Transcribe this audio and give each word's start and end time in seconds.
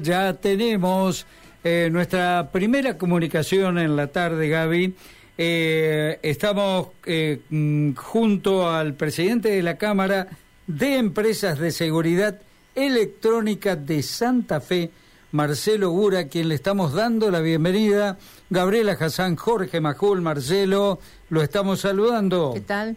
Ya 0.00 0.32
tenemos 0.32 1.26
eh, 1.62 1.90
nuestra 1.92 2.48
primera 2.50 2.96
comunicación 2.96 3.76
en 3.76 3.94
la 3.94 4.06
tarde, 4.06 4.48
Gaby. 4.48 4.94
Eh, 5.36 6.18
estamos 6.22 6.88
eh, 7.04 7.40
mm, 7.50 7.92
junto 7.92 8.70
al 8.70 8.94
presidente 8.94 9.50
de 9.50 9.62
la 9.62 9.76
Cámara 9.76 10.28
de 10.66 10.96
Empresas 10.96 11.58
de 11.58 11.70
Seguridad 11.70 12.40
Electrónica 12.74 13.76
de 13.76 14.02
Santa 14.02 14.62
Fe, 14.62 14.88
Marcelo 15.30 15.90
Gura, 15.90 16.26
quien 16.28 16.48
le 16.48 16.54
estamos 16.54 16.94
dando 16.94 17.30
la 17.30 17.40
bienvenida. 17.40 18.16
Gabriela 18.48 18.92
Hassan, 18.98 19.36
Jorge 19.36 19.82
Majul, 19.82 20.22
Marcelo, 20.22 21.00
lo 21.28 21.42
estamos 21.42 21.80
saludando. 21.80 22.52
¿Qué 22.54 22.62
tal? 22.62 22.96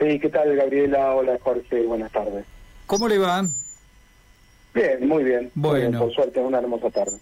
Sí, 0.00 0.18
¿qué 0.18 0.28
tal, 0.28 0.56
Gabriela? 0.56 1.14
Hola, 1.14 1.38
Jorge, 1.40 1.84
buenas 1.84 2.10
tardes. 2.10 2.44
¿Cómo 2.86 3.06
le 3.06 3.18
va? 3.18 3.44
Bien, 4.74 5.06
muy 5.06 5.22
bien. 5.22 5.50
Bueno. 5.54 6.00
por 6.00 6.12
suerte, 6.12 6.40
una 6.40 6.58
hermosa 6.58 6.90
tarde. 6.90 7.18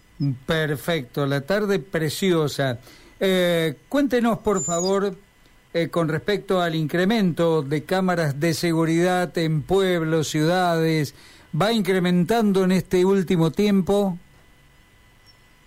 Perfecto, 0.47 1.27
la 1.27 1.43
tarde 1.43 1.79
preciosa. 1.79 2.79
Eh, 3.21 3.75
cuéntenos, 3.89 4.39
por 4.39 4.65
favor, 4.65 5.15
eh, 5.75 5.89
con 5.89 6.09
respecto 6.09 6.61
al 6.61 6.75
incremento 6.75 7.63
de 7.63 7.85
cámaras 7.85 8.41
de 8.41 8.55
seguridad 8.55 9.37
en 9.37 9.63
pueblos, 9.63 10.29
ciudades, 10.29 11.15
¿va 11.61 11.73
incrementando 11.73 12.65
en 12.65 12.73
este 12.73 13.05
último 13.05 13.53
tiempo? 13.53 14.19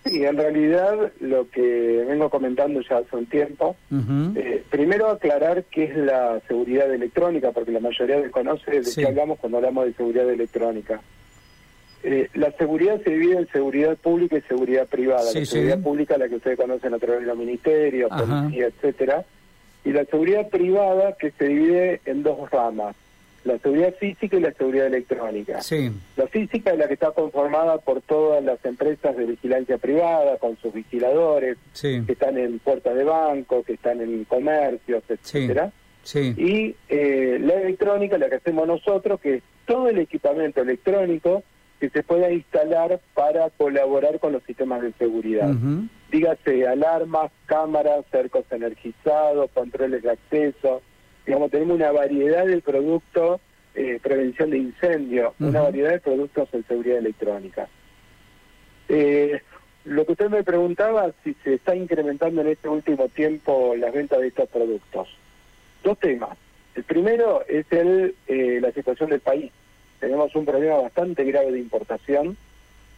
Sí, 0.06 0.23
en 0.23 0.38
realidad 0.38 1.12
lo 1.20 1.50
que 1.50 2.06
vengo 2.08 2.30
comentando 2.30 2.80
ya 2.81 2.98
hace 2.98 3.16
un 3.16 3.26
tiempo, 3.26 3.76
eh, 4.36 4.64
primero 4.70 5.09
aclarar 5.09 5.64
qué 5.64 5.86
es 5.86 5.98
la 5.98 6.40
seguridad 6.48 6.94
electrónica, 6.94 7.52
porque 7.52 7.72
la 7.72 7.80
mayoría 7.80 8.17
desconoce 8.22 8.81
de 8.81 8.92
qué 8.94 9.08
hablamos 9.08 9.40
cuando 9.40 9.58
hablamos 9.58 9.86
de 9.86 9.94
seguridad 9.94 10.30
electrónica. 10.30 11.02
Eh, 12.04 12.30
la 12.35 12.52
seguridad 12.52 13.02
se 13.04 13.09
divide 13.09 13.38
en 13.38 13.48
seguridad 13.48 13.98
pública 13.98 14.38
y 14.38 14.41
seguridad 14.41 14.88
privada. 14.88 15.23
la 15.34 15.45
seguridad 15.45 15.81
pública, 15.81 16.17
la 16.17 16.30
que 16.30 16.36
ustedes 16.36 16.58
conocen 16.58 16.94
a 16.94 16.99
través 16.99 17.22
de 17.22 17.28
los 17.28 17.38
ministerios, 17.38 18.09
policía, 18.09 18.67
etcétera, 18.67 19.25
y 19.83 19.92
la 19.92 20.05
seguridad 20.05 20.50
privada 20.50 21.14
que 21.14 21.31
se 21.31 21.45
divide 21.47 22.02
en 22.05 22.23
dos 22.23 22.50
ramas, 22.52 22.95
la 23.44 23.59
seguridad 23.59 23.94
física 23.95 24.38
y 24.38 24.39
la 24.39 24.52
seguridad 24.53 24.88
electrónica. 24.88 25.61
La 26.17 26.28
física 26.28 26.72
es 26.72 26.78
la 26.78 26.88
que 26.88 26.95
está 26.95 27.11
conformada 27.11 27.78
por 27.78 28.02
todas 28.02 28.44
las 28.44 28.64
empresas 28.66 29.16
de 29.16 29.25
vigilancia 29.25 29.77
privada, 29.77 30.38
con 30.38 30.58
sus 30.58 30.73
vigiladores, 30.73 31.58
que 31.80 32.03
están 32.08 32.38
en 32.38 32.59
puertas 32.59 32.95
de 32.95 33.03
banco, 33.03 33.64
que 33.64 33.73
están 33.73 34.02
en 34.02 34.23
comercios, 34.25 35.03
etcétera. 35.08 35.72
Y 36.14 36.75
eh, 36.89 37.39
la 37.42 37.53
electrónica, 37.55 38.17
la 38.17 38.30
que 38.30 38.36
hacemos 38.36 38.67
nosotros, 38.67 39.20
que 39.20 39.36
es 39.36 39.44
todo 39.66 39.89
el 39.89 40.00
equipamiento 40.00 40.61
electrónico 40.61 41.44
que 41.80 41.90
se 41.90 42.04
pueda 42.04 42.31
instalar 42.31 43.00
para 43.14 43.50
colaborar 43.52 44.20
con 44.20 44.34
los 44.34 44.44
sistemas 44.44 44.81
de 44.81 44.94
seguridad. 44.94 45.54
Dígase 46.12 46.67
alarmas, 46.67 47.32
cámaras, 47.45 48.06
cercos 48.12 48.45
energizados, 48.52 49.50
controles 49.54 50.04
de 50.04 50.12
acceso. 50.12 50.82
Digamos, 51.26 51.52
tenemos 51.52 51.76
una 51.76 51.92
variedad 51.92 52.45
de 52.45 52.62
productos, 52.62 53.42
eh, 53.73 54.00
prevención 54.02 54.52
de 54.52 54.59
incendios, 54.59 55.34
una 55.40 55.62
variedad 55.62 55.92
de 55.92 56.00
productos 56.00 56.48
en 56.54 56.66
seguridad 56.66 57.00
electrónica. 57.00 57.67
Eh, 58.88 59.42
lo 59.84 60.06
que 60.06 60.14
usted 60.14 60.30
me 60.30 60.44
preguntaba, 60.44 61.12
si 61.23 61.36
se 61.44 61.56
está 61.56 61.76
incrementando 61.76 62.42
en 62.42 62.48
este 62.48 62.70
último 62.70 63.10
tiempo 63.10 63.76
las 63.76 63.94
ventas 63.94 64.20
de 64.20 64.28
estos 64.28 64.48
productos. 64.50 65.10
Dos 65.84 66.00
temas. 66.00 66.38
El 66.73 66.84
primero 66.84 67.44
es 67.48 67.66
el, 67.72 68.16
eh, 68.28 68.60
la 68.62 68.72
situación 68.72 69.10
del 69.10 69.20
país 69.20 69.52
tenemos 70.06 70.36
un 70.36 70.45
problema 70.45 70.78
bastante 70.78 71.23
grave 71.23 71.52
de 71.52 71.58
importación, 71.58 72.38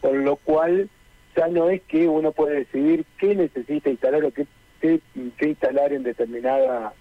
con 0.01 0.25
lo 0.25 0.35
cual 0.35 0.89
ya 1.37 1.47
no 1.47 1.69
es 1.69 1.81
que 1.83 2.05
uno 2.05 2.33
puede 2.33 2.57
decidir 2.57 3.05
qué 3.17 3.33
necesita 3.33 3.89
instalar 3.89 4.25
o 4.25 4.31
qué, 4.31 4.45
qué, 4.81 4.99
instalar 5.39 5.93
en 5.93 6.03
determinada 6.03 6.91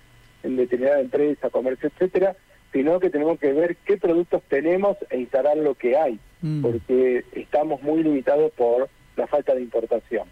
en 0.45 0.57
determinada 0.57 1.01
empresa, 1.01 1.51
comercio, 1.51 1.89
etcétera, 1.89 2.37
sino 2.73 3.01
que 3.01 3.11
tenemos 3.11 3.41
que 3.41 3.53
ver 3.53 3.79
qué 3.85 3.97
productos 3.97 4.45
tenemos 4.49 4.97
e 5.11 5.19
instalar 5.19 5.57
lo 5.57 5.75
que 5.75 5.97
hay, 5.97 6.21
mm. 6.41 6.63
porque 6.63 7.25
estamos 7.33 7.83
muy 7.83 8.05
limitados 8.05 8.53
por 8.53 8.89
la 9.17 9.27
falta 9.27 9.57
de 9.57 9.63
importación. 9.63 10.29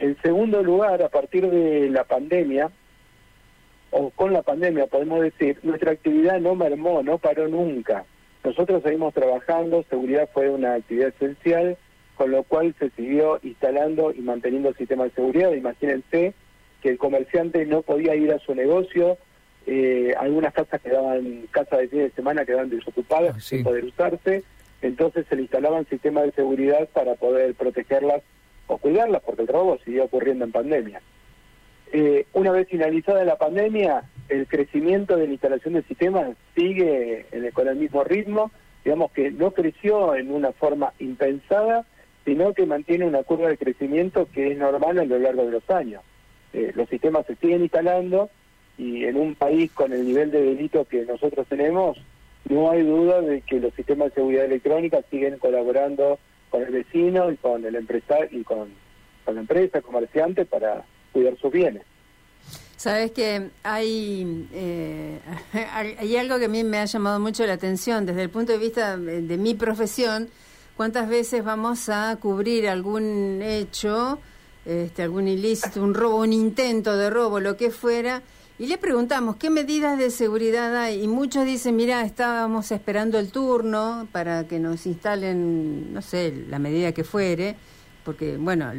En 0.00 0.20
segundo 0.20 0.62
lugar, 0.62 1.02
a 1.02 1.08
partir 1.08 1.48
de 1.48 1.88
la 1.88 2.04
pandemia, 2.04 2.70
o 3.90 4.10
con 4.10 4.34
la 4.34 4.42
pandemia 4.42 4.86
podemos 4.86 5.22
decir, 5.22 5.58
nuestra 5.62 5.92
actividad 5.92 6.40
no 6.40 6.54
mermó, 6.54 7.02
no 7.02 7.16
paró 7.16 7.48
nunca. 7.48 8.04
Nosotros 8.44 8.82
seguimos 8.82 9.14
trabajando, 9.14 9.84
seguridad 9.88 10.28
fue 10.32 10.50
una 10.50 10.74
actividad 10.74 11.08
esencial, 11.08 11.76
con 12.16 12.30
lo 12.30 12.42
cual 12.42 12.74
se 12.78 12.90
siguió 12.90 13.38
instalando 13.42 14.12
y 14.12 14.20
manteniendo 14.20 14.70
el 14.70 14.76
sistema 14.76 15.04
de 15.04 15.10
seguridad. 15.10 15.52
Imagínense 15.52 16.34
que 16.82 16.90
el 16.90 16.98
comerciante 16.98 17.64
no 17.66 17.82
podía 17.82 18.16
ir 18.16 18.32
a 18.32 18.40
su 18.40 18.54
negocio, 18.54 19.16
eh, 19.66 20.12
algunas 20.18 20.52
casas 20.52 20.80
quedaban, 20.80 21.46
casas 21.52 21.78
de 21.78 21.88
fin 21.88 21.98
de 22.00 22.10
semana 22.10 22.44
quedaban 22.44 22.68
desocupadas 22.68 23.36
ah, 23.36 23.40
sin 23.40 23.62
poder 23.62 23.84
usarse, 23.84 24.42
entonces 24.82 25.24
se 25.28 25.36
le 25.36 25.42
instalaban 25.42 25.86
sistemas 25.86 26.24
de 26.24 26.32
seguridad 26.32 26.88
para 26.92 27.14
poder 27.14 27.54
protegerlas 27.54 28.22
o 28.66 28.78
cuidarlas, 28.78 29.22
porque 29.22 29.42
el 29.42 29.48
robo 29.48 29.78
siguió 29.84 30.04
ocurriendo 30.04 30.44
en 30.44 30.52
pandemia. 30.52 31.00
Eh, 31.92 32.26
una 32.32 32.50
vez 32.50 32.68
finalizada 32.68 33.24
la 33.24 33.36
pandemia, 33.36 34.02
el 34.32 34.46
crecimiento 34.46 35.16
de 35.16 35.26
la 35.26 35.32
instalación 35.32 35.74
de 35.74 35.82
sistemas 35.82 36.36
sigue 36.54 37.26
con 37.52 37.68
el 37.68 37.76
mismo 37.76 38.02
ritmo, 38.02 38.50
digamos 38.84 39.12
que 39.12 39.30
no 39.30 39.50
creció 39.52 40.14
en 40.14 40.32
una 40.32 40.52
forma 40.52 40.92
impensada, 40.98 41.84
sino 42.24 42.54
que 42.54 42.66
mantiene 42.66 43.04
una 43.04 43.22
curva 43.22 43.48
de 43.48 43.58
crecimiento 43.58 44.28
que 44.32 44.52
es 44.52 44.58
normal 44.58 44.98
a 44.98 45.04
lo 45.04 45.18
largo 45.18 45.44
de 45.44 45.52
los 45.52 45.70
años. 45.70 46.02
Eh, 46.52 46.72
los 46.74 46.88
sistemas 46.88 47.26
se 47.26 47.36
siguen 47.36 47.62
instalando 47.62 48.30
y 48.78 49.04
en 49.04 49.16
un 49.16 49.34
país 49.34 49.70
con 49.72 49.92
el 49.92 50.06
nivel 50.06 50.30
de 50.30 50.42
delito 50.42 50.84
que 50.86 51.04
nosotros 51.04 51.46
tenemos, 51.46 51.98
no 52.48 52.70
hay 52.70 52.82
duda 52.82 53.20
de 53.20 53.42
que 53.42 53.60
los 53.60 53.74
sistemas 53.74 54.08
de 54.08 54.14
seguridad 54.14 54.46
electrónica 54.46 55.02
siguen 55.10 55.38
colaborando 55.38 56.18
con 56.50 56.62
el 56.62 56.70
vecino 56.70 57.30
y 57.30 57.36
con 57.36 57.64
el 57.64 57.74
empresario 57.74 58.28
y 58.38 58.44
con, 58.44 58.70
con 59.24 59.34
la 59.34 59.40
empresa, 59.42 59.82
comerciante 59.82 60.44
para 60.44 60.84
cuidar 61.12 61.36
sus 61.36 61.52
bienes. 61.52 61.84
Sabes 62.82 63.12
que 63.12 63.50
hay, 63.62 64.48
eh, 64.52 65.20
hay 66.00 66.16
algo 66.16 66.36
que 66.40 66.46
a 66.46 66.48
mí 66.48 66.64
me 66.64 66.78
ha 66.78 66.84
llamado 66.84 67.20
mucho 67.20 67.46
la 67.46 67.52
atención 67.52 68.04
desde 68.04 68.22
el 68.24 68.28
punto 68.28 68.50
de 68.50 68.58
vista 68.58 68.96
de, 68.96 69.36
mi 69.38 69.54
profesión. 69.54 70.28
¿Cuántas 70.76 71.08
veces 71.08 71.44
vamos 71.44 71.88
a 71.88 72.16
cubrir 72.20 72.68
algún 72.68 73.40
hecho, 73.40 74.18
este, 74.64 75.04
algún 75.04 75.28
ilícito, 75.28 75.80
un 75.80 75.94
robo, 75.94 76.16
un 76.22 76.32
intento 76.32 76.96
de 76.96 77.08
robo, 77.08 77.38
lo 77.38 77.56
que 77.56 77.70
fuera? 77.70 78.20
Y 78.58 78.66
le 78.66 78.78
preguntamos 78.78 79.36
qué 79.36 79.48
medidas 79.48 79.96
de 79.96 80.10
seguridad 80.10 80.76
hay. 80.76 81.04
Y 81.04 81.06
muchos 81.06 81.44
dicen, 81.44 81.76
mira, 81.76 82.04
estábamos 82.04 82.72
esperando 82.72 83.16
el 83.20 83.30
turno 83.30 84.08
para 84.10 84.48
que 84.48 84.58
nos 84.58 84.86
instalen, 84.86 85.94
no 85.94 86.02
sé, 86.02 86.34
la 86.48 86.58
medida 86.58 86.90
que 86.90 87.04
fuere, 87.04 87.54
porque, 88.04 88.38
bueno, 88.38 88.72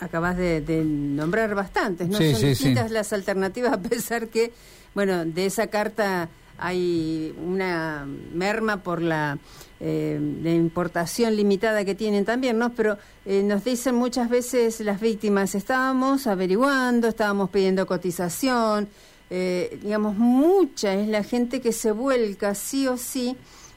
acabas 0.00 0.36
de, 0.36 0.62
nombrar 0.84 1.54
bastantes, 1.54 2.08
¿no? 2.08 2.16
Son 2.18 2.40
distintas 2.40 2.90
las 2.90 3.12
alternativas, 3.12 3.72
a 3.74 3.80
pesar 3.80 4.28
que, 4.28 4.52
bueno, 4.94 5.24
de 5.24 5.46
esa 5.46 5.68
carta 5.68 6.28
hay 6.58 7.34
una 7.44 8.06
merma 8.34 8.82
por 8.82 9.00
la, 9.00 9.38
eh, 9.80 10.18
importación 10.44 11.36
limitada 11.36 11.84
que 11.84 11.94
tienen 11.94 12.24
también, 12.24 12.58
¿no? 12.58 12.72
Pero 12.72 12.98
eh, 13.24 13.42
nos 13.44 13.64
dicen 13.64 13.94
muchas 13.94 14.28
veces 14.28 14.80
las 14.80 15.00
víctimas, 15.00 15.54
estábamos 15.54 16.26
averiguando, 16.26 17.06
estábamos 17.06 17.50
pidiendo 17.50 17.86
cotización, 17.86 18.88
eh, 19.30 19.78
digamos, 19.82 20.16
mucha 20.16 20.94
es 20.94 21.06
la 21.08 21.22
gente 21.22 21.60
que 21.60 21.72
se 21.72 21.92
vuelca 21.92 22.54
sí 22.54 22.88
o 22.88 22.96
sí 22.96 23.36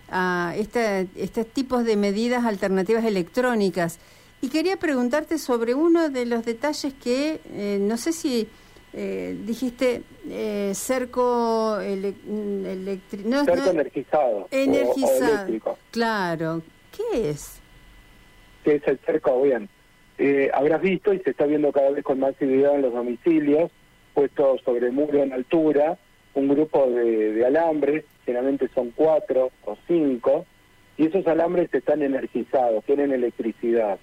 a 0.09 0.55
estos 0.57 1.47
tipos 1.53 1.85
de 1.85 1.95
medidas 1.95 2.45
alternativas 2.45 3.05
electrónicas. 3.05 3.99
Y 4.41 4.49
quería 4.49 4.77
preguntarte 4.77 5.37
sobre 5.37 5.75
uno 5.75 6.09
de 6.09 6.25
los 6.25 6.43
detalles 6.43 6.93
que, 6.95 7.39
eh, 7.53 7.77
no 7.79 7.95
sé 7.97 8.11
si 8.11 8.47
eh, 8.93 9.37
dijiste, 9.45 10.01
eh, 10.29 10.71
cerco 10.73 11.79
eléctrico. 11.79 13.29
No, 13.29 13.45
cerco 13.45 13.69
energizado. 13.69 14.47
Energizado. 14.51 15.77
claro. 15.91 16.61
¿Qué 16.91 17.29
es? 17.29 17.61
¿Qué 18.63 18.75
es 18.75 18.87
el 18.87 18.97
cerco? 18.99 19.41
Bien. 19.41 19.69
Eh, 20.17 20.51
habrás 20.53 20.81
visto 20.81 21.13
y 21.13 21.19
se 21.19 21.29
está 21.29 21.45
viendo 21.45 21.71
cada 21.71 21.91
vez 21.91 22.03
con 22.03 22.19
más 22.19 22.35
seguridad 22.35 22.75
en 22.75 22.81
los 22.81 22.93
domicilios, 22.93 23.71
puesto 24.13 24.57
sobre 24.65 24.91
muro 24.91 25.23
en 25.23 25.31
altura, 25.33 25.97
un 26.33 26.49
grupo 26.49 26.85
de, 26.87 27.33
de 27.33 27.45
alambres, 27.45 28.03
generalmente 28.25 28.69
son 28.75 28.91
cuatro 28.91 29.51
o 29.65 29.77
cinco, 29.87 30.45
y 30.97 31.07
esos 31.07 31.25
alambres 31.27 31.73
están 31.73 32.01
energizados, 32.01 32.83
tienen 32.83 33.13
electricidad 33.13 33.97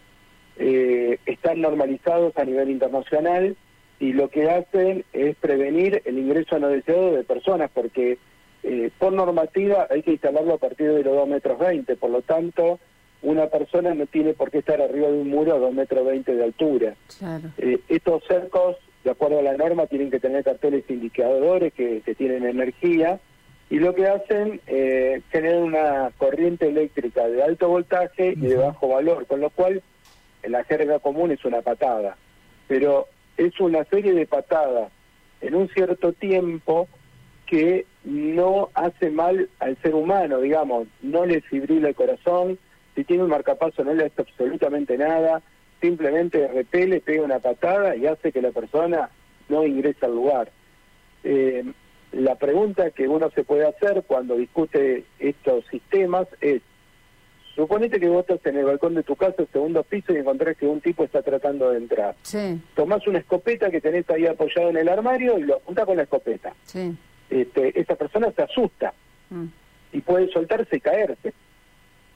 eh, 0.59 1.19
están 1.27 1.61
normalizados 1.61 2.37
a 2.37 2.45
nivel 2.45 2.71
internacional 2.71 3.57
y 4.01 4.13
lo 4.13 4.29
que 4.29 4.51
hacen 4.51 5.05
es 5.13 5.37
prevenir 5.37 6.03
el 6.05 6.19
ingreso 6.19 6.59
no 6.59 6.69
deseado 6.69 7.13
de 7.13 7.25
personas, 7.25 7.71
porque 7.73 8.19
eh, 8.63 8.91
por 8.99 9.13
normativa 9.13 9.87
hay 9.91 10.03
que 10.03 10.13
instalarlo 10.13 10.55
a 10.55 10.59
partir 10.59 10.93
de 10.93 11.03
los 11.03 11.15
2 11.15 11.29
metros 11.29 11.59
20, 11.59 11.97
por 11.97 12.11
lo 12.11 12.23
tanto, 12.23 12.79
una 13.23 13.47
persona 13.49 13.95
no 13.95 14.07
tiene 14.07 14.35
por 14.35 14.51
qué 14.51 14.59
estar 14.59 14.81
arriba 14.81 15.09
de 15.09 15.21
un 15.21 15.31
muro 15.31 15.55
a 15.55 15.59
2 15.59 15.73
metros 15.75 16.07
20 16.07 16.35
de 16.35 16.45
altura. 16.45 16.95
Eh, 17.59 17.79
estos 17.89 18.23
cercos, 18.25 18.77
de 19.05 19.11
acuerdo 19.11 19.41
a 19.41 19.43
la 19.43 19.57
norma, 19.57 19.87
tienen 19.87 20.11
que 20.11 20.21
tener 20.21 20.45
carteles 20.45 20.85
indicadores 20.89 21.73
que, 21.73 22.03
tienen 22.17 22.47
energía 22.47 23.21
y 23.71 23.79
lo 23.81 23.95
que 23.95 24.07
hacen 24.07 24.61
eh, 24.67 25.21
generan 25.31 25.63
una 25.63 26.11
corriente 26.17 26.69
eléctrica 26.69 27.29
de 27.29 27.43
alto 27.43 27.69
voltaje 27.69 28.35
y 28.37 28.47
de 28.47 28.57
bajo 28.57 28.89
valor, 28.89 29.27
con 29.27 29.41
lo 29.41 29.51
cual 29.51 29.83
la 30.43 30.65
jerga 30.65 30.99
común 30.99 31.31
es 31.31 31.45
una 31.45 31.63
patada. 31.63 32.17
Pero 32.67 33.07
es 33.37 33.59
una 33.61 33.85
serie 33.85 34.13
de 34.15 34.27
patadas 34.27 34.91
en 35.41 35.55
un 35.55 35.69
cierto 35.69 36.13
tiempo 36.13 36.89
que 37.47 37.87
no 38.05 38.69
hace 38.75 39.11
mal 39.11 39.49
al 39.59 39.77
ser 39.83 39.95
humano, 39.95 40.41
digamos, 40.41 40.87
no 41.01 41.25
le 41.25 41.41
fibrila 41.41 41.89
el 41.89 41.95
corazón, 41.95 42.59
si 42.95 43.05
tiene 43.05 43.23
un 43.23 43.31
marcapaso 43.31 43.85
no 43.85 43.95
le 43.95 44.07
hace 44.07 44.23
absolutamente 44.23 44.99
nada, 44.99 45.41
simplemente 45.81 46.49
repele, 46.49 47.01
pega 47.01 47.23
una 47.23 47.39
patada 47.39 47.97
y 47.97 48.07
hace 48.07 48.33
que 48.33 48.43
la 48.43 48.51
persona 48.51 49.09
no 49.49 49.65
ingrese 49.65 50.05
al 50.05 50.15
lugar. 50.15 50.51
Eh, 51.25 51.65
la 52.13 52.35
pregunta 52.35 52.91
que 52.91 53.07
uno 53.07 53.31
se 53.31 53.45
puede 53.45 53.67
hacer 53.67 54.03
cuando 54.07 54.37
discute 54.37 55.05
estos 55.19 55.65
sistemas 55.67 56.27
es, 56.41 56.63
suponete 57.63 58.01
que 58.01 58.09
vos 58.09 58.21
estás 58.21 58.45
en 58.47 58.59
el 58.59 58.65
balcón 58.65 58.95
de 58.95 59.03
tu 59.03 59.17
casa, 59.17 59.45
segundo 59.53 59.83
piso, 59.83 60.13
y 60.13 60.17
encontrás 60.17 60.57
que 60.57 60.67
un 60.67 60.81
tipo 60.81 61.05
está 61.05 61.23
tratando 61.23 61.71
de 61.71 61.79
entrar. 61.79 62.15
Sí. 62.23 62.61
Tomás 62.75 63.07
una 63.07 63.19
escopeta 63.19 63.71
que 63.71 63.81
tenés 63.81 64.09
ahí 64.11 64.27
apoyado 64.27 64.71
en 64.71 64.79
el 64.79 64.89
armario 64.89 65.39
y 65.39 65.43
lo 65.43 65.57
apunta 65.57 65.85
con 65.85 65.97
la 65.97 66.05
escopeta. 66.05 66.55
Sí 66.63 66.97
este, 67.31 67.79
esa 67.79 67.97
persona 67.97 68.33
se 68.33 68.43
asusta 68.43 68.95
mm. 69.31 69.45
y 69.93 70.01
puede 70.01 70.31
soltarse 70.31 70.77
y 70.77 70.81
caerse. 70.81 71.33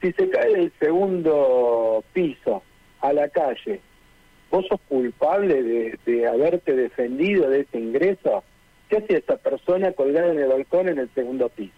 Si 0.01 0.11
se 0.11 0.29
cae 0.29 0.53
del 0.53 0.73
segundo 0.79 2.03
piso 2.13 2.63
a 3.01 3.13
la 3.13 3.29
calle, 3.29 3.79
vos 4.51 4.65
sos 4.67 4.79
culpable 4.89 5.63
de, 5.63 5.99
de 6.05 6.27
haberte 6.27 6.75
defendido 6.75 7.49
de 7.49 7.61
ese 7.61 7.79
ingreso, 7.79 8.43
¿qué 8.89 8.97
hace 8.97 9.17
esa 9.17 9.37
persona 9.37 9.93
colgada 9.93 10.31
en 10.31 10.39
el 10.39 10.49
balcón 10.49 10.89
en 10.89 10.99
el 10.99 11.09
segundo 11.13 11.49
piso? 11.49 11.73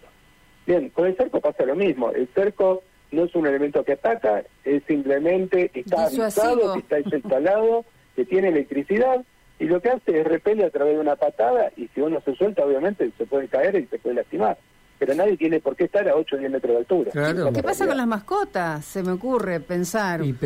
Bien, 0.66 0.90
con 0.90 1.06
el 1.06 1.16
cerco 1.16 1.40
pasa 1.42 1.66
lo 1.66 1.76
mismo. 1.76 2.12
El 2.12 2.28
cerco 2.34 2.82
no 3.16 3.24
es 3.24 3.36
un 3.36 3.48
elemento 3.48 3.84
que 3.84 3.94
ataca, 3.94 4.44
es 4.64 4.84
simplemente 4.88 5.72
está 5.74 6.06
avisado, 6.06 6.74
que 6.74 6.80
está 6.80 7.00
instalado, 7.00 7.86
que 8.16 8.26
tiene 8.26 8.50
electricidad 8.50 9.24
y 9.60 9.66
lo 9.66 9.82
que 9.82 9.90
hace 9.90 10.20
es 10.20 10.28
repele 10.28 10.66
a 10.66 10.70
través 10.70 10.96
de 10.96 11.00
una 11.00 11.16
patada 11.16 11.72
y 11.78 11.88
si 11.90 12.02
uno 12.02 12.22
se 12.22 12.36
suelta 12.36 12.66
obviamente 12.66 13.10
se 13.18 13.26
puede 13.26 13.48
caer 13.48 13.76
y 13.76 13.88
se 13.88 14.00
puede 14.00 14.16
lastimar 14.16 14.58
pero 14.98 15.14
nadie 15.14 15.38
tiene 15.38 15.60
por 15.60 15.76
qué 15.76 15.86
estar 15.86 16.08
a 16.08 16.16
8 16.16 16.36
o 16.36 16.40
10 16.40 16.52
metros 16.52 16.72
de 16.72 16.78
altura. 16.78 17.12
¿Qué 17.54 17.64
pasa 17.64 17.86
con 17.86 17.98
las 17.98 18.08
mascotas? 18.08 18.86
Se 18.86 19.04
me 19.04 19.12
ocurre 19.12 19.60
pensar. 19.60 20.22
un, 20.22 20.38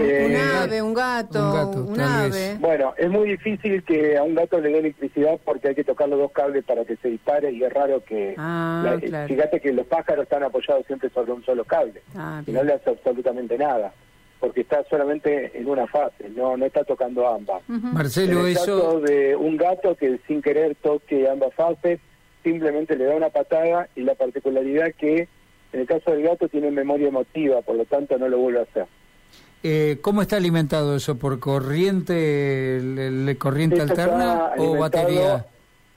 eh, 0.00 0.38
ave, 0.62 0.80
un 0.82 0.94
gato, 0.94 1.70
un, 1.70 2.00
ave. 2.00 2.56
Bueno, 2.58 2.94
es 2.96 3.10
muy 3.10 3.28
difícil 3.28 3.82
que 3.82 4.16
a 4.16 4.22
un 4.22 4.34
gato 4.34 4.60
le 4.60 4.70
dé 4.70 4.78
electricidad 4.78 5.38
porque 5.44 5.68
hay 5.68 5.74
que 5.74 5.84
tocar 5.84 6.08
los 6.08 6.18
dos 6.18 6.32
cables 6.32 6.64
para 6.64 6.84
que 6.84 6.96
se 6.96 7.08
dispare 7.08 7.52
y 7.52 7.62
es 7.62 7.72
raro 7.72 8.02
que... 8.04 8.34
Ah, 8.38 8.96
Fíjate 9.26 9.60
que 9.60 9.72
los 9.72 9.86
pájaros 9.86 10.24
están 10.24 10.42
apoyados 10.42 10.86
siempre 10.86 11.10
sobre 11.10 11.32
un 11.32 11.44
solo 11.44 11.64
cable 11.64 12.02
ah, 12.16 12.42
y 12.46 12.50
no 12.52 12.62
le 12.62 12.74
hace 12.74 12.90
absolutamente 12.90 13.58
nada 13.58 13.92
porque 14.40 14.60
está 14.60 14.84
solamente 14.88 15.50
en 15.58 15.68
una 15.68 15.86
fase, 15.86 16.28
no 16.28 16.56
no 16.56 16.64
está 16.64 16.84
tocando 16.84 17.26
ambas. 17.26 17.62
Marcelo, 17.66 18.40
en 18.40 18.46
el 18.46 18.54
caso 18.54 19.00
de 19.00 19.34
un 19.34 19.56
gato 19.56 19.96
que 19.96 20.20
sin 20.26 20.42
querer 20.42 20.76
toque 20.76 21.28
ambas 21.28 21.52
fases, 21.54 21.98
simplemente 22.42 22.96
le 22.96 23.04
da 23.04 23.16
una 23.16 23.30
patada 23.30 23.88
y 23.96 24.02
la 24.02 24.14
particularidad 24.14 24.92
que 24.94 25.28
en 25.72 25.80
el 25.80 25.86
caso 25.86 26.10
del 26.10 26.22
gato 26.22 26.48
tiene 26.48 26.70
memoria 26.70 27.08
emotiva, 27.08 27.60
por 27.62 27.76
lo 27.76 27.84
tanto 27.84 28.18
no 28.18 28.28
lo 28.28 28.38
vuelve 28.38 28.60
a 28.60 28.62
hacer. 28.62 28.86
Eh, 29.62 29.98
¿Cómo 30.00 30.22
está 30.22 30.36
alimentado 30.36 30.96
eso? 30.96 31.18
¿Por 31.18 31.40
corriente, 31.40 32.80
le, 32.80 33.36
corriente 33.36 33.80
alterna 33.80 34.52
o 34.56 34.78
batería? 34.78 35.46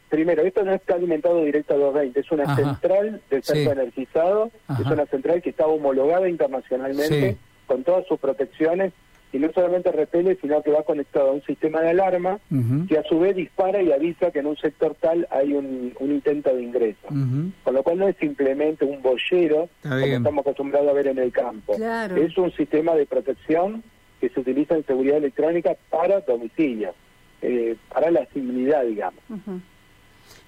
Primero, 0.09 0.41
esto 0.43 0.63
no 0.65 0.73
está 0.73 0.95
alimentado 0.95 1.41
directo 1.45 1.73
a 1.75 1.77
220, 1.77 2.19
es 2.19 2.31
una 2.31 2.55
central 2.55 3.21
de 3.29 3.41
cerco 3.41 3.71
energizado, 3.71 4.51
es 4.77 4.85
una 4.85 5.05
central 5.05 5.41
que 5.41 5.51
está 5.51 5.67
homologada 5.67 6.27
internacionalmente 6.27 7.38
con 7.65 7.83
todas 7.83 8.05
sus 8.07 8.19
protecciones 8.19 8.91
y 9.33 9.39
no 9.39 9.51
solamente 9.54 9.92
repele, 9.92 10.38
sino 10.42 10.62
que 10.62 10.72
va 10.72 10.83
conectado 10.83 11.30
a 11.30 11.33
un 11.33 11.42
sistema 11.44 11.81
de 11.81 11.92
alarma 11.92 12.39
que 12.88 12.98
a 12.98 13.04
su 13.04 13.19
vez 13.19 13.36
dispara 13.36 13.81
y 13.81 13.92
avisa 13.92 14.31
que 14.31 14.39
en 14.39 14.48
un 14.48 14.57
sector 14.57 14.95
tal 15.00 15.28
hay 15.31 15.54
un, 15.54 15.94
intento 16.00 16.54
de 16.54 16.62
ingreso. 16.62 17.07
Con 17.07 17.74
lo 17.74 17.83
cual 17.83 18.00
no 18.00 18.07
es 18.07 18.18
simplemente 18.18 18.83
un 18.83 19.01
bollero, 19.01 19.69
como 19.81 19.95
estamos 19.95 20.42
acostumbrados 20.42 20.89
a 20.89 20.94
ver 20.94 21.07
en 21.07 21.19
el 21.19 21.31
campo. 21.31 21.75
Es 21.75 22.38
un 22.38 22.51
sistema 22.51 22.94
de 22.95 23.06
protección 23.06 23.83
que 24.19 24.30
se 24.30 24.39
utiliza 24.39 24.75
en 24.75 24.86
seguridad 24.86 25.18
electrónica 25.18 25.75
para 25.89 26.19
domicilios, 26.22 26.94
eh, 27.42 27.75
para 27.92 28.12
la 28.12 28.25
seguridad, 28.27 28.84
digamos. 28.84 29.24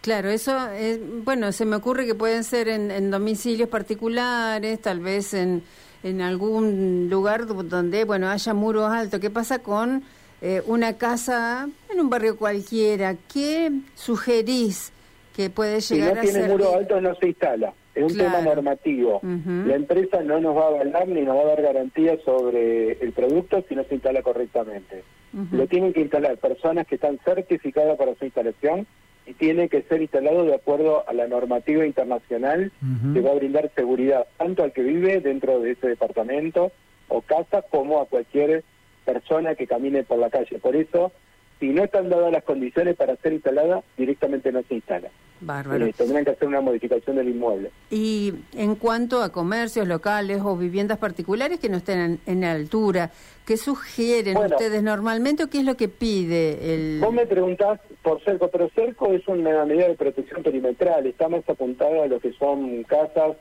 Claro, 0.01 0.29
eso, 0.29 0.69
es, 0.71 0.99
bueno, 1.23 1.51
se 1.53 1.65
me 1.65 1.77
ocurre 1.77 2.05
que 2.05 2.13
pueden 2.13 2.43
ser 2.43 2.67
en 2.67 3.09
domicilios 3.09 3.69
particulares, 3.69 4.81
tal 4.81 4.99
vez 4.99 5.33
en 5.33 5.63
en 6.03 6.21
algún 6.21 7.07
lugar 7.09 7.47
donde, 7.47 8.03
bueno, 8.03 8.29
haya 8.29 8.53
muros 8.53 8.91
altos. 8.91 9.19
¿Qué 9.19 9.29
pasa 9.29 9.59
con 9.59 10.03
eh, 10.41 10.61
una 10.67 10.97
casa 10.97 11.67
en 11.89 11.99
un 11.99 12.09
barrio 12.09 12.37
cualquiera? 12.37 13.15
¿Qué 13.31 13.71
sugerís 13.95 14.91
que 15.35 15.49
puede 15.49 15.79
llegar 15.79 16.17
a 16.17 16.21
ser? 16.21 16.31
Si 16.31 16.37
no 16.37 16.39
tiene 16.39 16.47
muro 16.49 16.75
alto 16.75 17.01
no 17.01 17.15
se 17.15 17.27
instala. 17.27 17.73
Es 17.95 18.11
un 18.11 18.17
tema 18.17 18.41
normativo. 18.41 19.21
La 19.21 19.75
empresa 19.75 20.23
no 20.23 20.39
nos 20.39 20.55
va 20.57 20.63
a 20.63 20.67
avalar 20.67 21.07
ni 21.07 21.21
nos 21.21 21.37
va 21.37 21.41
a 21.41 21.45
dar 21.45 21.61
garantía 21.61 22.17
sobre 22.25 22.93
el 22.93 23.11
producto 23.11 23.63
si 23.69 23.75
no 23.75 23.83
se 23.83 23.93
instala 23.93 24.23
correctamente. 24.23 25.03
Lo 25.51 25.67
tienen 25.67 25.93
que 25.93 26.01
instalar 26.01 26.37
personas 26.37 26.87
que 26.87 26.95
están 26.95 27.19
certificadas 27.23 27.97
para 27.97 28.15
su 28.15 28.25
instalación 28.25 28.87
y 29.25 29.33
tiene 29.33 29.69
que 29.69 29.81
ser 29.83 30.01
instalado 30.01 30.43
de 30.45 30.55
acuerdo 30.55 31.07
a 31.07 31.13
la 31.13 31.27
normativa 31.27 31.85
internacional 31.85 32.71
que 33.13 33.21
va 33.21 33.31
a 33.31 33.35
brindar 33.35 33.71
seguridad 33.75 34.27
tanto 34.37 34.63
al 34.63 34.73
que 34.73 34.81
vive 34.81 35.21
dentro 35.21 35.59
de 35.59 35.71
ese 35.71 35.87
departamento 35.87 36.71
o 37.07 37.21
casa 37.21 37.61
como 37.61 38.01
a 38.01 38.05
cualquier 38.05 38.63
persona 39.05 39.55
que 39.55 39.67
camine 39.67 40.03
por 40.03 40.19
la 40.19 40.29
calle. 40.29 40.59
Por 40.59 40.75
eso, 40.75 41.11
si 41.59 41.69
no 41.69 41.83
están 41.83 42.09
dadas 42.09 42.31
las 42.31 42.43
condiciones 42.43 42.95
para 42.95 43.15
ser 43.17 43.33
instalada, 43.33 43.83
directamente 43.97 44.51
no 44.51 44.63
se 44.63 44.75
instala. 44.75 45.09
Bárbaro. 45.45 45.85
Eh, 45.85 45.93
tendrán 45.95 46.23
que 46.23 46.31
hacer 46.31 46.47
una 46.47 46.61
modificación 46.61 47.15
del 47.15 47.29
inmueble. 47.29 47.71
Y 47.89 48.33
en 48.55 48.75
cuanto 48.75 49.21
a 49.21 49.31
comercios 49.31 49.87
locales 49.87 50.41
o 50.43 50.55
viviendas 50.57 50.97
particulares 50.97 51.59
que 51.59 51.69
no 51.69 51.77
estén 51.77 52.19
en, 52.25 52.43
altura, 52.43 53.11
¿qué 53.45 53.57
sugieren 53.57 54.37
ustedes 54.37 54.83
normalmente 54.83 55.43
o 55.43 55.49
qué 55.49 55.59
es 55.59 55.65
lo 55.65 55.75
que 55.75 55.87
pide 55.87 56.73
el...? 56.73 56.99
Vos 56.99 57.13
me 57.13 57.25
preguntás 57.25 57.79
por 58.01 58.21
cerco, 58.23 58.49
pero 58.49 58.69
cerco 58.69 59.11
es 59.13 59.27
una 59.27 59.65
medida 59.65 59.87
de 59.87 59.95
protección 59.95 60.43
perimetral, 60.43 61.05
está 61.05 61.29
más 61.29 61.47
apuntada 61.47 62.03
a 62.03 62.07
lo 62.07 62.19
que 62.19 62.33
son 62.33 62.83
casas, 62.83 63.37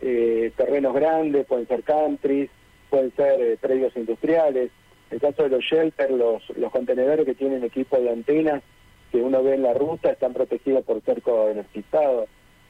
eh, 0.00 0.52
terrenos 0.56 0.94
grandes, 0.94 1.46
pueden 1.46 1.66
ser 1.66 1.82
countries, 1.82 2.50
pueden 2.90 3.12
ser 3.16 3.40
eh, 3.40 3.58
predios 3.60 3.96
industriales. 3.96 4.70
En 5.10 5.14
el 5.14 5.20
caso 5.20 5.42
de 5.42 5.48
los 5.48 5.64
shelters, 5.64 6.10
los, 6.10 6.42
los 6.56 6.70
contenedores 6.70 7.24
que 7.24 7.34
tienen 7.34 7.64
equipo 7.64 7.98
de 7.98 8.10
antenas, 8.10 8.62
que 9.10 9.18
uno 9.18 9.42
ve 9.42 9.54
en 9.54 9.62
la 9.62 9.74
ruta 9.74 10.10
están 10.10 10.32
protegidos 10.32 10.84
por 10.84 11.00
cerco 11.02 11.48
energizado. 11.48 12.26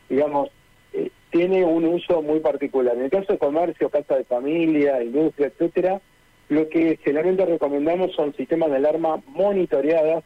Digamos, 0.08 0.50
eh, 0.92 1.10
tiene 1.30 1.64
un 1.64 1.84
uso 1.84 2.22
muy 2.22 2.40
particular. 2.40 2.96
En 2.96 3.04
el 3.04 3.10
caso 3.10 3.32
de 3.32 3.38
comercio, 3.38 3.90
casa 3.90 4.16
de 4.16 4.24
familia, 4.24 5.02
industria, 5.02 5.48
etcétera, 5.48 6.00
lo 6.48 6.68
que 6.68 6.98
generalmente 7.02 7.44
recomendamos 7.44 8.12
son 8.14 8.34
sistemas 8.34 8.70
de 8.70 8.76
alarma 8.76 9.20
monitoreadas, 9.26 10.24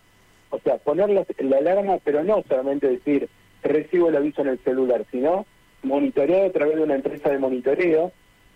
o 0.50 0.58
sea, 0.60 0.78
poner 0.78 1.10
la, 1.10 1.56
alarma, 1.56 1.98
pero 2.04 2.22
no 2.22 2.44
solamente 2.48 2.88
decir 2.88 3.28
recibo 3.62 4.08
el 4.08 4.16
aviso 4.16 4.42
en 4.42 4.48
el 4.48 4.58
celular, 4.60 5.04
sino 5.10 5.46
monitoreado 5.82 6.46
a 6.46 6.52
través 6.52 6.76
de 6.76 6.82
una 6.82 6.94
empresa 6.94 7.30
de 7.30 7.38
monitoreo, 7.38 8.12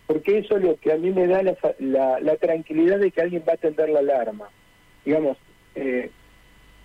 porque 0.07 0.39
eso 0.39 0.57
es 0.57 0.63
lo 0.63 0.77
que 0.77 0.93
a 0.93 0.97
mí 0.97 1.11
me 1.11 1.27
da 1.27 1.43
la, 1.43 1.57
la, 1.81 2.21
la 2.21 2.37
tranquilidad 2.37 2.99
de 2.99 3.11
que 3.11 3.21
alguien 3.21 3.43
va 3.47 3.53
a 3.53 3.57
atender 3.57 3.89
la 3.89 4.01
alarma. 4.01 4.49
Digamos, 5.05 5.37
eh, 5.75 6.11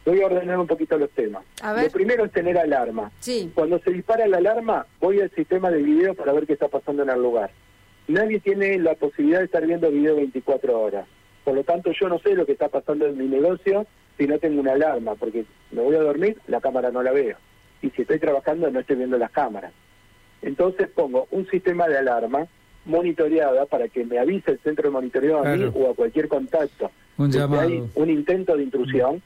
Voy 0.05 0.21
a 0.21 0.25
ordenar 0.25 0.59
un 0.59 0.67
poquito 0.67 0.97
los 0.97 1.11
temas. 1.11 1.43
Lo 1.85 1.91
primero 1.91 2.25
es 2.25 2.31
tener 2.31 2.57
alarma. 2.57 3.11
Cuando 3.53 3.79
se 3.79 3.91
dispara 3.91 4.25
la 4.27 4.37
alarma, 4.37 4.85
voy 4.99 5.21
al 5.21 5.29
sistema 5.31 5.69
de 5.69 5.81
video 5.81 6.15
para 6.15 6.33
ver 6.33 6.47
qué 6.47 6.53
está 6.53 6.67
pasando 6.67 7.03
en 7.03 7.09
el 7.09 7.21
lugar. 7.21 7.51
Nadie 8.07 8.39
tiene 8.39 8.79
la 8.79 8.95
posibilidad 8.95 9.39
de 9.39 9.45
estar 9.45 9.65
viendo 9.65 9.91
video 9.91 10.15
24 10.15 10.79
horas. 10.79 11.05
Por 11.43 11.55
lo 11.55 11.63
tanto, 11.63 11.91
yo 11.91 12.09
no 12.09 12.19
sé 12.19 12.35
lo 12.35 12.45
que 12.45 12.53
está 12.53 12.69
pasando 12.69 13.05
en 13.05 13.17
mi 13.17 13.27
negocio 13.27 13.85
si 14.17 14.27
no 14.27 14.39
tengo 14.39 14.59
una 14.59 14.73
alarma, 14.73 15.15
porque 15.15 15.45
me 15.71 15.81
voy 15.81 15.95
a 15.95 16.01
dormir, 16.01 16.37
la 16.47 16.61
cámara 16.61 16.91
no 16.91 17.01
la 17.03 17.11
veo. 17.11 17.37
Y 17.81 17.89
si 17.91 18.01
estoy 18.01 18.19
trabajando, 18.19 18.69
no 18.69 18.79
estoy 18.79 18.97
viendo 18.97 19.17
las 19.17 19.31
cámaras. 19.31 19.71
Entonces 20.41 20.89
pongo 20.89 21.27
un 21.31 21.47
sistema 21.47 21.87
de 21.87 21.97
alarma 21.97 22.47
monitoreada 22.85 23.65
para 23.67 23.87
que 23.87 24.03
me 24.03 24.17
avise 24.17 24.51
el 24.51 24.59
centro 24.59 24.89
de 24.89 24.93
monitoreo 24.93 25.39
a 25.39 25.55
mí 25.55 25.71
o 25.73 25.91
a 25.91 25.95
cualquier 25.95 26.27
contacto 26.27 26.91
un 27.21 27.53
hay 27.53 27.83
un 27.95 28.09
intento 28.09 28.55
de 28.55 28.63
intrusión 28.63 29.21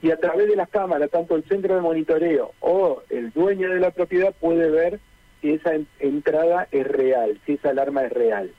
y 0.00 0.10
a 0.10 0.16
través 0.16 0.48
de 0.48 0.56
las 0.56 0.68
cámaras, 0.68 1.10
tanto 1.10 1.36
el 1.36 1.44
centro 1.44 1.74
de 1.74 1.80
monitoreo 1.80 2.52
o 2.60 3.02
el 3.10 3.30
dueño 3.32 3.70
de 3.70 3.80
la 3.80 3.90
propiedad 3.90 4.34
puede 4.40 4.70
ver 4.70 5.00
si 5.40 5.50
esa 5.50 5.72
entrada 5.98 6.68
es 6.70 6.86
real, 6.86 7.40
si 7.44 7.54
esa 7.54 7.70
alarma 7.70 8.04
es 8.04 8.12
real. 8.12 8.50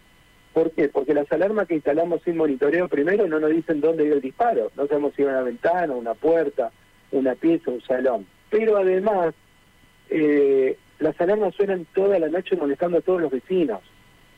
¿Por 0.54 0.72
qué? 0.72 0.88
Porque 0.90 1.14
las 1.14 1.32
alarmas 1.32 1.68
que 1.68 1.76
instalamos 1.76 2.22
sin 2.24 2.38
monitoreo 2.38 2.88
primero 2.88 3.28
no 3.28 3.40
nos 3.40 3.50
dicen 3.50 3.82
dónde 3.82 4.06
iba 4.06 4.16
el 4.16 4.22
disparo. 4.22 4.72
No 4.78 4.86
sabemos 4.86 5.14
si 5.16 5.24
iba 5.24 5.32
una 5.32 5.42
ventana, 5.42 5.94
una 5.94 6.14
puerta, 6.14 6.72
una 7.12 7.34
pieza, 7.34 7.72
un 7.72 7.82
salón. 7.82 8.28
Pero 8.52 8.78
además, 8.78 9.34
eh, 10.10 10.78
las 11.00 11.20
alarmas 11.20 11.56
suenan 11.56 11.88
toda 11.96 12.20
la 12.20 12.28
noche 12.28 12.56
molestando 12.56 13.00
a 13.00 13.02
todos 13.02 13.22
los 13.22 13.32
vecinos. 13.32 13.82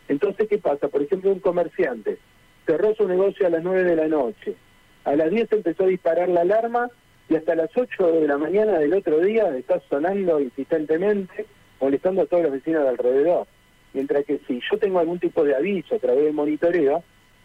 Entonces, 0.08 0.48
¿qué 0.48 0.58
pasa? 0.58 0.88
Por 0.88 1.02
ejemplo, 1.02 1.32
un 1.32 1.40
comerciante 1.40 2.18
cerró 2.66 2.96
su 2.96 3.08
negocio 3.08 3.48
a 3.48 3.50
las 3.50 3.64
9 3.64 3.84
de 3.84 3.96
la 3.96 4.08
noche. 4.08 4.56
A 5.04 5.16
las 5.16 5.30
10 5.30 5.52
empezó 5.52 5.84
a 5.84 5.88
disparar 5.88 6.30
la 6.30 6.42
alarma 6.42 6.90
y 7.30 7.36
hasta 7.36 7.56
las 7.56 7.70
8 7.76 8.12
de 8.22 8.28
la 8.28 8.38
mañana 8.38 8.80
del 8.80 8.94
otro 8.94 9.20
día 9.20 9.56
está 9.56 9.82
sonando 9.90 10.40
insistentemente, 10.40 11.46
molestando 11.80 12.24
a 12.24 12.26
todos 12.26 12.44
los 12.44 12.52
vecinos 12.52 12.84
de 12.84 12.90
alrededor. 12.90 13.48
Mientras 13.94 14.26
que 14.26 14.40
si 14.48 14.60
yo 14.70 14.78
tengo 14.78 15.00
algún 15.00 15.20
tipo 15.20 15.44
de 15.44 15.56
aviso 15.56 15.96
a 15.96 16.00
través 16.00 16.26
del 16.26 16.34
monitoreo, 16.34 17.04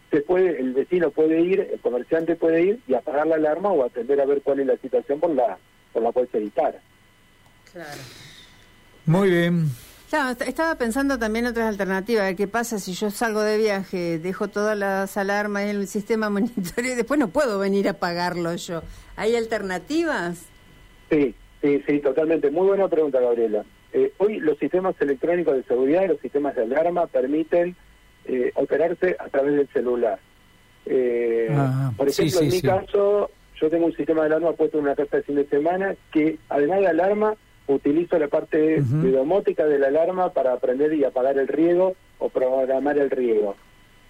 se 0.09 0.21
puede, 0.21 0.59
el 0.59 0.73
vecino 0.73 1.09
puede 1.11 1.39
ir, 1.39 1.61
el 1.71 1.79
comerciante 1.79 2.35
puede 2.35 2.63
ir 2.63 2.79
y 2.87 2.93
apagar 2.93 3.27
la 3.27 3.35
alarma 3.35 3.69
o 3.69 3.85
atender 3.85 4.19
a 4.19 4.25
ver 4.25 4.41
cuál 4.41 4.59
es 4.59 4.67
la 4.67 4.77
situación 4.77 5.19
por 5.19 5.33
la, 5.33 5.57
por 5.93 6.03
la 6.03 6.11
cual 6.11 6.27
se 6.31 6.39
dispara. 6.39 6.79
Claro. 7.71 8.01
Muy 9.05 9.29
bien. 9.29 9.67
Estaba 10.45 10.75
pensando 10.75 11.17
también 11.17 11.45
otras 11.45 11.69
alternativas. 11.69 12.35
¿Qué 12.35 12.47
pasa 12.47 12.79
si 12.79 12.93
yo 12.93 13.09
salgo 13.09 13.41
de 13.41 13.57
viaje, 13.57 14.19
dejo 14.19 14.49
todas 14.49 14.77
las 14.77 15.15
alarmas 15.15 15.63
en 15.63 15.77
el 15.77 15.87
sistema 15.87 16.29
monitoreo 16.29 16.93
y 16.93 16.95
después 16.95 17.19
no 17.19 17.29
puedo 17.29 17.59
venir 17.59 17.87
a 17.87 17.91
apagarlo 17.91 18.53
yo? 18.55 18.81
¿Hay 19.15 19.35
alternativas? 19.35 20.45
Sí, 21.09 21.33
sí, 21.61 21.83
sí, 21.87 21.99
totalmente. 21.99 22.51
Muy 22.51 22.67
buena 22.67 22.87
pregunta, 22.89 23.19
Gabriela. 23.19 23.63
Eh, 23.93 24.11
hoy 24.17 24.39
los 24.39 24.57
sistemas 24.57 24.95
electrónicos 24.99 25.55
de 25.55 25.63
seguridad 25.63 26.03
y 26.03 26.07
los 26.09 26.19
sistemas 26.19 26.55
de 26.55 26.63
alarma 26.63 27.07
permiten 27.07 27.75
eh, 28.25 28.51
operarse 28.55 29.15
a 29.19 29.29
través 29.29 29.55
del 29.55 29.67
celular. 29.69 30.19
Eh, 30.85 31.49
ah, 31.51 31.91
por 31.95 32.09
ejemplo, 32.09 32.41
en 32.41 32.49
mi 32.49 32.61
caso, 32.61 33.31
yo 33.59 33.69
tengo 33.69 33.85
un 33.85 33.95
sistema 33.95 34.21
de 34.21 34.27
alarma 34.27 34.53
puesto 34.53 34.77
en 34.77 34.85
una 34.85 34.95
casa 34.95 35.17
de 35.17 35.23
fin 35.23 35.35
de 35.35 35.47
semana 35.47 35.95
que, 36.11 36.37
además 36.49 36.79
de 36.79 36.87
alarma, 36.87 37.35
utilizo 37.67 38.17
la 38.19 38.27
parte 38.27 38.81
uh 38.81 39.11
domótica 39.11 39.65
de 39.65 39.79
la 39.79 39.87
alarma 39.87 40.33
para 40.33 40.53
aprender 40.53 40.93
y 40.93 41.03
apagar 41.03 41.37
el 41.37 41.47
riego 41.47 41.95
o 42.19 42.29
programar 42.29 42.97
el 42.97 43.09
riego. 43.09 43.55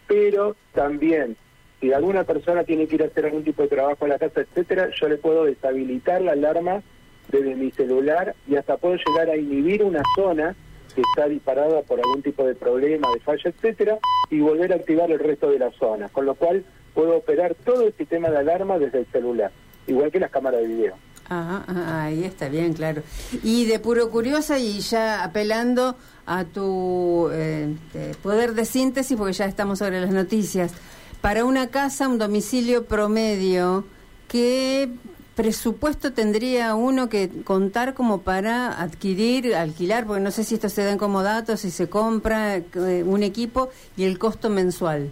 Pero 0.08 0.56
también, 0.74 1.38
si 1.80 1.94
alguna 1.94 2.24
persona 2.24 2.64
tiene 2.64 2.88
que 2.88 2.96
ir 2.96 3.04
a 3.04 3.08
hacer 3.08 3.26
algún 3.26 3.44
tipo 3.44 3.64
de 3.64 3.70
trabajo 3.70 4.06
en 4.06 4.10
la 4.10 4.20
casa, 4.20 4.42
etcétera, 4.42 4.90
yo 5.00 5.08
le 5.08 5.18
puedo 5.18 5.46
deshabilitar 5.46 6.22
la 6.22 6.34
alarma 6.34 6.82
desde 7.30 7.56
mi 7.56 7.72
celular 7.72 8.36
y 8.48 8.56
hasta 8.56 8.78
puedo 8.78 8.96
llegar 8.96 9.30
a 9.30 9.38
inhibir 9.38 9.84
una 9.84 10.04
zona 10.16 10.56
que 10.94 11.02
está 11.02 11.30
disparada 11.30 11.82
por 11.84 12.00
algún 12.00 12.22
tipo 12.22 12.46
de 12.46 12.56
problema, 12.56 13.08
de 13.14 13.22
falla, 13.22 13.50
etcétera, 13.50 13.98
y 14.30 14.40
volver 14.42 14.74
a 14.74 14.76
activar 14.76 15.10
el 15.10 15.20
resto 15.20 15.50
de 15.50 15.60
la 15.60 15.72
zona, 15.72 16.10
con 16.10 16.26
lo 16.26 16.36
cual 16.36 16.66
puedo 16.94 17.16
operar 17.18 17.56
todo 17.56 17.88
el 17.88 17.94
sistema 17.94 18.30
de 18.30 18.40
alarma 18.40 18.78
desde 18.78 19.00
el 19.00 19.06
celular, 19.08 19.52
igual 19.88 20.12
que 20.12 20.20
las 20.20 20.32
cámaras 20.32 20.62
de 20.62 20.68
video. 20.68 20.96
Ajá, 21.32 22.04
ahí 22.04 22.26
está 22.26 22.50
bien, 22.50 22.74
claro. 22.74 23.04
Y 23.42 23.64
de 23.64 23.80
puro 23.80 24.10
curiosa 24.10 24.60
y 24.60 24.82
ya 24.82 25.24
apelando 25.24 25.96
a 26.26 26.44
tu 26.44 27.30
eh, 27.32 27.74
poder 28.22 28.54
de 28.54 28.66
síntesis, 28.66 29.18
porque 29.18 29.32
ya 29.32 29.46
estamos 29.46 29.80
sobre 29.80 30.02
las 30.02 30.10
noticias, 30.10 30.74
para 31.22 31.46
una 31.46 31.68
casa, 31.68 32.10
un 32.10 32.18
domicilio 32.18 32.84
promedio, 32.86 33.86
¿qué 34.28 34.90
presupuesto 35.34 36.12
tendría 36.12 36.76
uno 36.76 37.08
que 37.08 37.30
contar 37.46 37.94
como 37.94 38.24
para 38.24 38.82
adquirir, 38.82 39.56
alquilar, 39.56 40.06
porque 40.06 40.22
no 40.22 40.32
sé 40.32 40.44
si 40.44 40.56
esto 40.56 40.68
se 40.68 40.84
dan 40.84 40.98
como 40.98 41.24
datos, 41.24 41.62
si 41.62 41.72
se 41.72 41.88
compra 41.88 42.58
eh, 42.58 43.04
un 43.08 43.24
equipo 43.24 43.70
y 43.96 44.04
el 44.04 44.20
costo 44.20 44.50
mensual? 44.50 45.10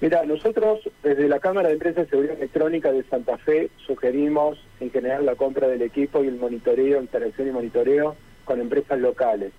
Mira, 0.00 0.24
nosotros 0.24 0.80
desde 1.02 1.28
la 1.28 1.40
Cámara 1.40 1.68
de 1.68 1.74
Empresas 1.74 2.04
de 2.04 2.10
Seguridad 2.10 2.38
Electrónica 2.38 2.90
de 2.90 3.02
Santa 3.04 3.36
Fe 3.36 3.68
sugerimos 3.86 4.58
en 4.80 4.90
general 4.90 5.26
la 5.26 5.34
compra 5.34 5.68
del 5.68 5.82
equipo 5.82 6.24
y 6.24 6.28
el 6.28 6.36
monitoreo, 6.36 7.02
instalación 7.02 7.48
y 7.48 7.50
monitoreo 7.50 8.16
con 8.46 8.62
empresas 8.62 8.98
locales. 8.98 9.52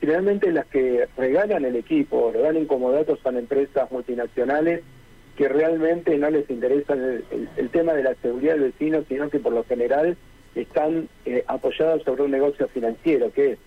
Finalmente 0.00 0.50
las 0.50 0.66
que 0.66 1.06
regalan 1.16 1.64
el 1.64 1.76
equipo, 1.76 2.32
regalan 2.32 2.66
como 2.66 2.90
datos 2.90 3.20
son 3.22 3.36
empresas 3.36 3.90
multinacionales 3.92 4.82
que 5.36 5.48
realmente 5.48 6.18
no 6.18 6.28
les 6.28 6.50
interesa 6.50 6.94
el, 6.94 7.70
tema 7.70 7.92
de 7.94 8.02
la 8.02 8.14
seguridad 8.16 8.54
del 8.54 8.72
vecino, 8.72 9.04
sino 9.08 9.30
que 9.30 9.38
por 9.38 9.52
lo 9.52 9.62
general 9.64 10.16
están 10.56 11.08
eh, 11.24 11.44
apoyados 11.46 12.02
sobre 12.02 12.24
un 12.24 12.32
negocio 12.32 12.66
financiero, 12.68 13.32
que 13.32 13.52
es, 13.52 13.58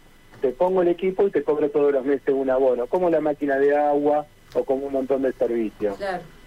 te 0.41 0.49
pongo 0.49 0.81
el 0.81 0.89
equipo 0.89 1.25
y 1.25 1.31
te 1.31 1.43
cobro 1.43 1.69
todos 1.69 1.93
los 1.93 2.05
meses 2.05 2.33
un 2.33 2.49
abono, 2.49 2.87
como 2.87 3.09
la 3.09 3.21
máquina 3.21 3.57
de 3.59 3.75
agua 3.75 4.27
o 4.53 4.63
como 4.63 4.87
un 4.87 4.93
montón 4.93 5.21
de 5.21 5.33
servicios. 5.33 5.97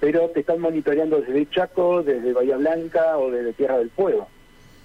Pero 0.01 0.29
te 0.31 0.41
están 0.41 0.61
monitoreando 0.61 1.21
desde 1.21 1.49
Chaco, 1.51 2.03
desde 2.03 2.33
Bahía 2.33 2.57
Blanca 2.57 3.19
o 3.19 3.31
desde 3.31 3.53
Tierra 3.53 3.79
del 3.79 3.91
Fuego. 3.91 4.29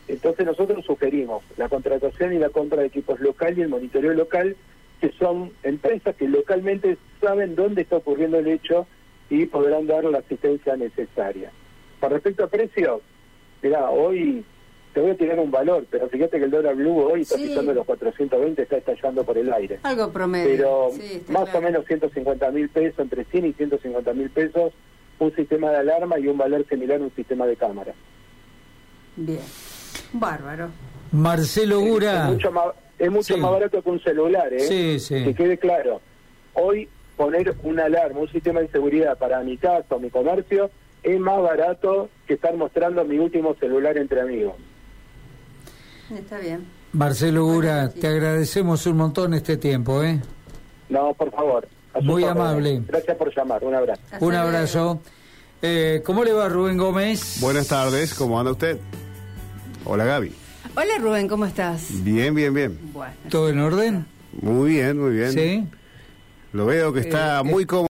Entonces 0.08 0.46
nosotros 0.46 0.86
sugerimos 0.86 1.44
la 1.58 1.70
contratación 1.70 2.34
y 2.34 2.40
la 2.40 2.50
compra 2.50 2.82
de 2.82 2.88
equipos 2.88 3.20
local 3.20 3.58
y 3.58 3.62
el 3.62 3.70
monitoreo 3.70 4.14
local, 4.14 4.56
que 5.02 5.12
son 5.14 5.52
empresas 5.64 6.16
que 6.16 6.28
localmente 6.28 6.98
saben 7.20 7.56
dónde 7.56 7.82
está 7.82 7.98
ocurriendo 7.98 8.38
el 8.38 8.48
hecho 8.48 8.86
y 9.30 9.46
podrán 9.48 9.88
dar 9.88 10.04
la 10.06 10.20
asistencia 10.20 10.76
necesaria. 10.76 11.52
Con 12.00 12.12
respecto 12.12 12.44
a 12.44 12.48
precios, 12.48 13.02
mira, 13.64 13.90
hoy 13.90 14.46
te 14.96 15.02
voy 15.02 15.12
a 15.12 15.16
tirar 15.16 15.38
un 15.42 15.52
valor, 15.52 15.86
pero 15.92 16.08
fíjate 16.08 16.40
que 16.40 16.46
el 16.46 16.52
dólar 16.52 16.74
blue 16.74 17.02
hoy 17.02 17.24
está 17.24 17.36
pisando 17.36 17.74
los 17.74 17.86
420, 17.86 18.62
está 18.62 18.78
estallando 18.78 19.26
por 19.26 19.38
el 19.38 19.52
aire. 19.52 19.78
Algo 19.84 20.10
promedio. 20.10 20.52
Pero 20.56 20.90
más 21.28 21.54
o 21.54 21.60
menos 21.60 21.86
150 21.86 22.50
mil 22.52 22.70
pesos, 22.70 23.00
entre 23.00 23.26
100 23.26 23.46
y 23.46 23.52
150 23.52 24.14
mil 24.14 24.30
pesos, 24.30 24.72
un 25.20 25.36
sistema 25.36 25.70
de 25.72 25.80
alarma 25.80 26.18
y 26.18 26.30
un 26.30 26.38
valor 26.38 26.66
similar 26.70 27.02
a 27.02 27.04
un 27.04 27.14
sistema 27.14 27.46
de 27.46 27.58
cámara. 27.58 27.94
Bien, 29.18 29.42
bárbaro. 30.14 30.70
Marcelo 31.12 31.82
Gura. 31.82 32.28
Es, 32.28 32.32
mucho, 32.32 32.52
más, 32.54 32.66
es 32.98 33.12
mucho 33.12 33.38
más 33.38 33.52
barato 33.52 33.84
que 33.84 33.90
un 33.90 34.00
celular, 34.00 34.54
¿eh? 34.54 34.62
Sí, 34.62 35.00
sí. 35.02 35.26
Que 35.26 35.34
quede 35.34 35.58
claro. 35.58 36.00
Hoy 36.54 36.88
poner 37.18 37.54
una 37.64 37.84
alarma, 37.84 38.22
un 38.22 38.32
sistema 38.32 38.62
de 38.62 38.70
seguridad 38.70 39.18
para 39.18 39.42
mi 39.42 39.58
casa 39.58 39.94
o 39.94 40.00
mi 40.00 40.10
comercio, 40.10 40.72
es 41.04 41.20
más 41.20 41.42
barato 41.42 42.08
que 42.28 42.36
estar 42.36 42.56
mostrando 42.56 43.04
mi 43.04 43.18
último 43.18 43.56
celular 43.56 43.98
entre 43.98 44.22
amigos. 44.22 44.56
Está 46.14 46.40
bien. 46.40 46.66
Marcelo 46.94 47.46
Ura, 47.46 47.90
te 47.90 48.08
agradecemos 48.08 48.86
un 48.86 48.98
montón 48.98 49.34
este 49.34 49.58
tiempo, 49.58 50.04
¿eh? 50.04 50.22
No, 50.90 51.14
por 51.14 51.32
favor. 51.32 51.68
Muy 52.02 52.24
amable. 52.24 52.82
Gracias 52.88 53.18
por 53.18 53.36
llamar, 53.36 53.64
un 53.64 53.76
abrazo. 53.76 54.02
un 54.20 54.36
abrazo. 54.36 55.02
Eh, 55.62 56.02
¿Cómo 56.06 56.24
le 56.24 56.34
va 56.34 56.48
Rubén 56.50 56.78
Gómez? 56.78 57.40
Buenas 57.42 57.68
tardes, 57.68 58.14
¿cómo 58.14 58.40
anda 58.40 58.52
usted? 58.52 58.78
Hola 59.86 60.06
Gaby. 60.06 60.34
Hola 60.76 60.98
Rubén, 61.00 61.28
¿cómo 61.28 61.46
estás? 61.46 62.04
Bien, 62.04 62.36
bien, 62.36 62.54
bien. 62.54 62.80
¿Todo 63.30 63.50
en 63.50 63.60
orden? 63.60 64.06
Muy 64.42 64.72
bien, 64.72 65.00
muy 65.00 65.16
bien. 65.16 65.32
Sí. 65.32 65.68
Lo 66.54 66.66
veo 66.66 66.94
que 66.94 67.00
está 67.02 67.40
eh, 67.40 67.44
muy 67.44 67.66
cómodo. 67.66 67.84